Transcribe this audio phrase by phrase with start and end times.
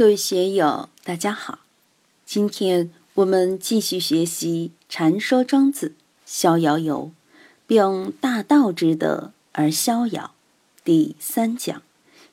[0.00, 1.58] 各位学友，大家好。
[2.24, 5.88] 今天我们继续学习《禅说庄子·
[6.24, 7.12] 逍遥游》，
[7.66, 10.32] 并大道之德而逍遥。
[10.82, 11.82] 第三讲，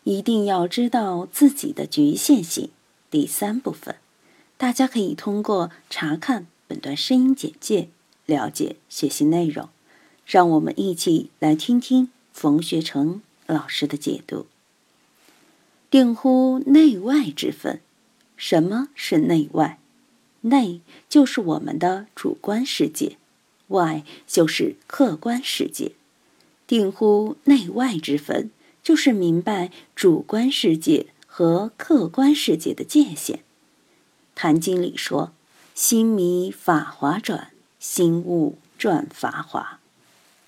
[0.06, 2.70] 一定要知道自己的局限性。
[3.12, 3.98] 第三部分，
[4.56, 7.90] 大家可以通过查看本段声音简介
[8.26, 9.68] 了解学习内容。
[10.26, 14.46] 让我们一起来听听冯学成老师的解读。
[15.90, 17.80] 定乎内外之分，
[18.36, 19.80] 什么是内外？
[20.42, 23.18] 内就是我们的主观世界，
[23.70, 25.94] 外就是客观世界。
[26.68, 28.52] 定乎内外之分，
[28.84, 33.38] 就是明白主观世界和客观世界的界限。
[34.36, 35.32] 《坛经》里说
[35.74, 39.80] ：“心迷法华转，心悟转法华。”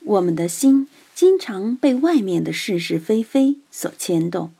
[0.03, 4.51] 我们的心经常被外面的是是非非所牵动。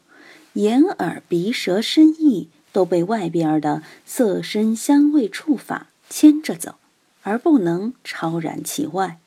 [0.53, 6.75] 眼耳鼻舌身意都被外边的色声香味触法牵着走，
[7.21, 9.19] 而不能超然其外。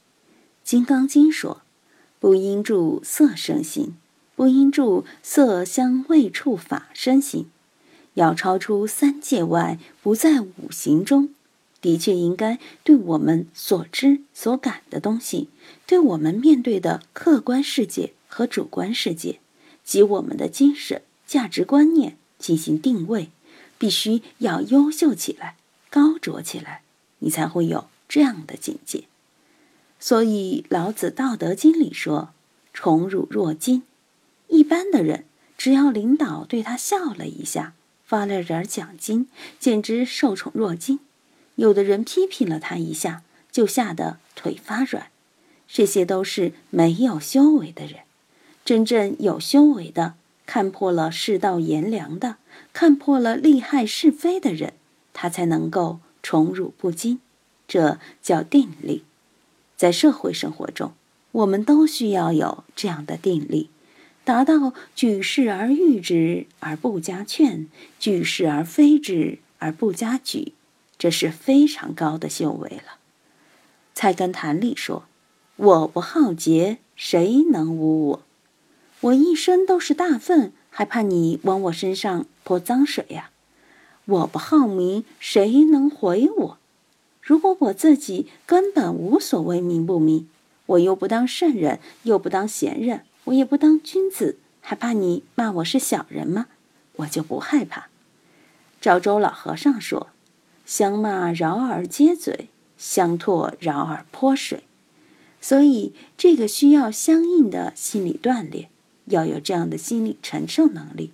[0.69, 1.62] 《金刚经》说
[2.20, 3.97] ：“不应住色生心，
[4.36, 7.47] 不应住色香味触法身心。”
[8.14, 11.30] 要超出三界外，不在五行中，
[11.80, 15.48] 的确应该对我们所知所感的东西，
[15.86, 19.41] 对我们面对的客观世界和主观世界，
[19.82, 21.00] 及我们的精神。
[21.33, 23.30] 价值观念进行定位，
[23.78, 25.56] 必须要优秀起来、
[25.88, 26.83] 高卓起来，
[27.20, 29.05] 你才会有这样的境界。
[29.98, 32.34] 所以老子《道德经》里说
[32.75, 33.83] ：“宠辱若惊。”
[34.48, 35.25] 一般的人，
[35.56, 37.72] 只要领导对他笑了一下，
[38.05, 39.27] 发了点奖金，
[39.58, 40.98] 简直受宠若惊；
[41.55, 45.06] 有的人批评了他一下，就吓得腿发软。
[45.66, 48.00] 这些都是没有修为的人。
[48.66, 50.16] 真正有修为的。
[50.46, 52.36] 看破了世道炎凉的，
[52.72, 54.74] 看破了利害是非的人，
[55.12, 57.20] 他才能够宠辱不惊，
[57.66, 59.04] 这叫定力。
[59.76, 60.92] 在社会生活中，
[61.32, 63.70] 我们都需要有这样的定力，
[64.25, 70.52] 达到举世而誉之而不加劝，举世而非之而不加沮，
[70.98, 72.98] 这是非常高的修为了。
[73.94, 75.04] 菜根谭里说
[75.56, 78.22] ：“我不好劫，谁能污我？”
[79.02, 83.30] 我一身都是大粪，还怕你往我身上泼脏水呀？
[84.04, 86.58] 我不好名，谁能毁我？
[87.20, 90.28] 如果我自己根本无所谓名不名，
[90.66, 96.46] 我又不当圣人，又不当贤人，我也不当君子，还怕你骂我是小人吗？
[96.96, 97.88] 我就不害怕。
[98.80, 100.10] 赵州老和尚说
[100.64, 102.48] ：“相骂饶耳接嘴，
[102.78, 104.62] 相唾饶耳泼水。”
[105.42, 108.69] 所以这个需要相应的心理锻炼。
[109.12, 111.12] 要有这样的心理承受能力，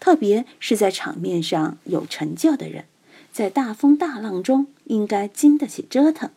[0.00, 2.86] 特别是在场面上有成就的人，
[3.32, 6.30] 在大风大浪中应该经得起折腾。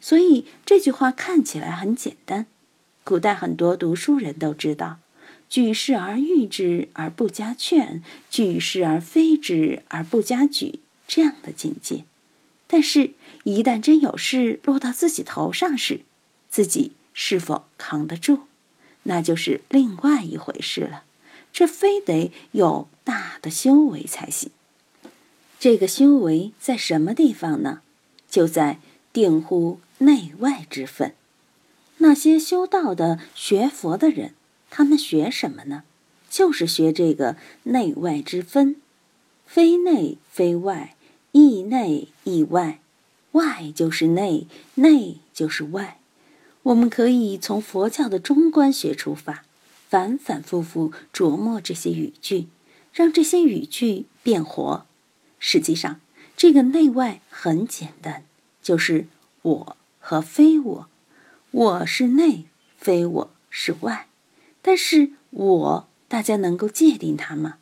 [0.00, 2.46] 所以这句话看起来很简单，
[3.02, 4.98] 古代很多读书人都知道
[5.50, 12.04] ：“举世而誉之而不加劝，举世而非之而不加沮。”这样的境界。
[12.66, 13.12] 但是，
[13.44, 16.02] 一旦真有事落到自己头上时，
[16.50, 18.40] 自己是否扛得住？
[19.04, 21.04] 那就是另外一回事了，
[21.52, 24.50] 这非得有大的修为才行。
[25.58, 27.80] 这个修为在什么地方呢？
[28.30, 28.78] 就在
[29.12, 31.14] 定乎内外之分。
[31.98, 34.34] 那些修道的、学佛的人，
[34.70, 35.82] 他们学什么呢？
[36.30, 38.76] 就是学这个内外之分，
[39.46, 40.94] 非内非外，
[41.32, 42.80] 亦内亦外，
[43.32, 45.97] 外就是内，内就是外。
[46.68, 49.42] 我们可以从佛教的中观学出发，
[49.88, 52.48] 反反复复琢磨这些语句，
[52.92, 54.84] 让这些语句变活。
[55.38, 55.98] 实际上，
[56.36, 58.24] 这个内外很简单，
[58.62, 59.06] 就是
[59.40, 60.88] 我和非我，
[61.52, 62.44] 我是内，
[62.76, 64.08] 非我是外。
[64.60, 67.56] 但是，我大家能够界定它吗？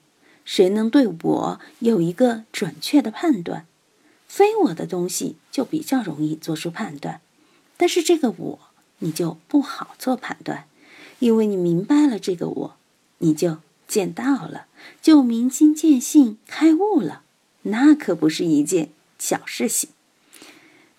[0.45, 3.67] 谁能对我有一个准确的判断？
[4.27, 7.21] 非我的东西就比较容易做出判断，
[7.77, 8.59] 但是这个我。
[8.99, 10.65] 你就不好做判断，
[11.19, 12.77] 因为你明白了这个我，
[13.19, 14.67] 你就见到了，
[15.01, 17.23] 就明心见性开悟了，
[17.63, 19.91] 那可不是一件小事情。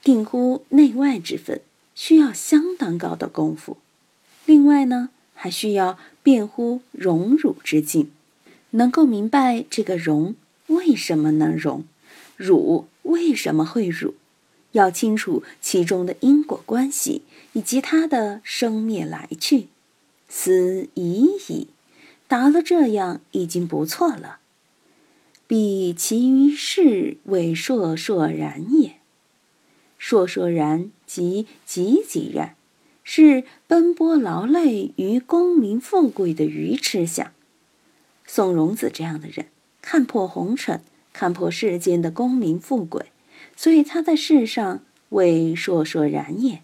[0.04, 1.62] 定乎内外之分，
[1.94, 3.78] 需要相当高的功夫。
[4.46, 8.12] 另外呢，还需要辨乎荣辱之境，
[8.72, 10.36] 能够明白这个荣
[10.68, 11.84] 为什么能荣，
[12.38, 14.14] 辱为什么会辱。
[14.78, 19.68] 要清楚其中的因果关系以及它的生灭来去，
[20.30, 21.68] 思已矣，
[22.28, 24.40] 答了这样已经不错了。
[25.48, 28.98] 彼其于世为烁烁然也。
[30.00, 32.56] 烁烁然即急急然，
[33.04, 37.32] 是奔波劳累于功名富贵的愚痴想。
[38.26, 39.48] 宋荣子这样的人，
[39.82, 40.82] 看破红尘，
[41.14, 43.08] 看破世间的功名富贵，
[43.57, 46.62] 所以他在世上为烁烁然也。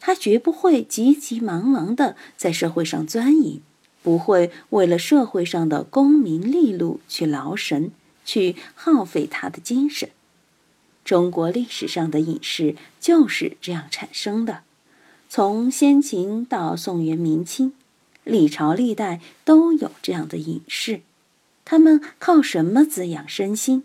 [0.00, 3.60] 他绝不会急急忙忙的在社会上钻营，
[4.02, 7.90] 不会为了社会上的功名利禄去劳神，
[8.24, 10.08] 去耗费他的精神。
[11.04, 14.62] 中国历史上的隐士就是这样产生的。
[15.28, 17.74] 从先秦到宋元明清，
[18.24, 21.02] 历朝历代都有这样的隐士。
[21.66, 23.84] 他们靠什么滋养身心？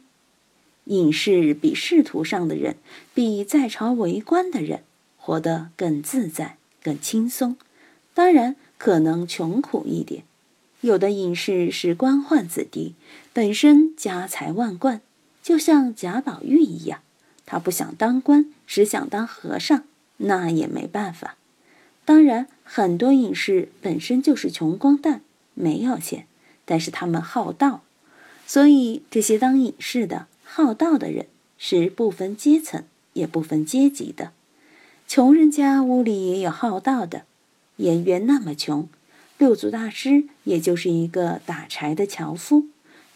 [0.85, 2.77] 隐士比仕途上的人，
[3.13, 4.81] 比在朝为官的人。
[5.17, 7.57] 活得更自在、更轻松，
[8.13, 10.23] 当然可能穷苦一点。
[10.81, 12.93] 有的隐士是官宦子弟，
[13.33, 15.01] 本身家财万贯，
[15.41, 16.99] 就像贾宝玉一样，
[17.47, 19.83] 他不想当官，只想当和尚，
[20.17, 21.37] 那也没办法。
[22.05, 25.21] 当然，很多隐士本身就是穷光蛋，
[25.55, 26.27] 没有钱，
[26.65, 27.81] 但是他们好道，
[28.45, 31.25] 所以这些当隐士的好道的人
[31.57, 34.31] 是不分阶层，也不分阶级的。
[35.07, 37.23] 穷人家屋里也有好道的，
[37.77, 38.87] 颜渊那么穷，
[39.37, 42.67] 六祖大师也就是一个打柴的樵夫，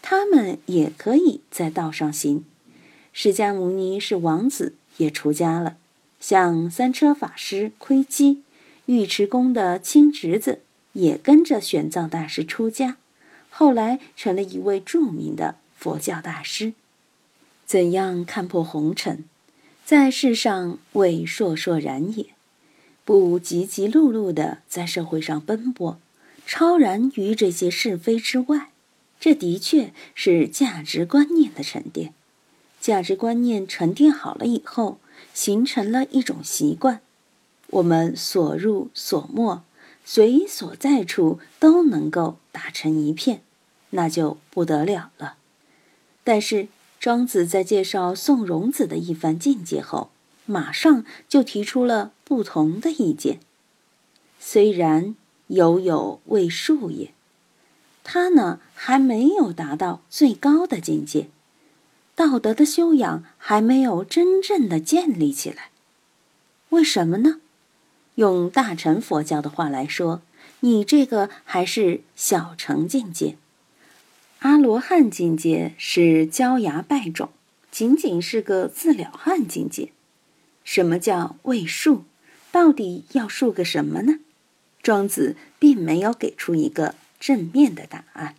[0.02, 2.44] 他们也可以在道上行。
[3.12, 5.76] 释迦牟尼是王子，也出家了。
[6.20, 8.42] 像三车法师窥基，
[8.86, 10.60] 尉迟恭的亲侄子
[10.92, 12.98] 也跟着玄奘大师出家，
[13.48, 16.74] 后来成了一位著名的佛教大师。
[17.70, 19.22] 怎样看破红尘？
[19.84, 22.26] 在世上为烁烁然也，
[23.04, 25.96] 不急急碌碌的在社会上奔波，
[26.44, 28.70] 超然于这些是非之外。
[29.20, 32.12] 这的确是价值观念的沉淀。
[32.80, 34.98] 价值观念沉淀好了以后，
[35.32, 37.00] 形成了一种习惯，
[37.68, 39.62] 我们所入所没，
[40.04, 43.42] 随所在处都能够打成一片，
[43.90, 45.36] 那就不得了了。
[46.24, 46.66] 但是。
[47.00, 50.10] 庄子在介绍宋荣子的一番境界后，
[50.44, 53.40] 马上就提出了不同的意见。
[54.38, 55.16] 虽然
[55.46, 57.14] 犹有未数也，
[58.04, 61.28] 他呢还没有达到最高的境界，
[62.14, 65.70] 道德的修养还没有真正的建立起来。
[66.68, 67.40] 为什么呢？
[68.16, 70.20] 用大乘佛教的话来说，
[70.60, 73.38] 你这个还是小乘境界。
[74.40, 77.28] 阿罗汉境界是焦芽败种，
[77.70, 79.92] 仅仅是个自了汉境界。
[80.64, 82.04] 什么叫未数？
[82.50, 84.20] 到底要数个什么呢？
[84.82, 88.34] 庄子并没有给出一个正面的答案。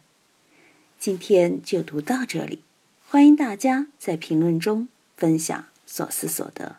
[1.00, 2.64] 今天就读到这里，
[3.08, 6.78] 欢迎大家在评论中分享所思所得。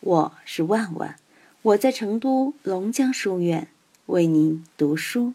[0.00, 1.16] 我是万万，
[1.60, 3.68] 我在成都龙江书院
[4.06, 5.34] 为您读书。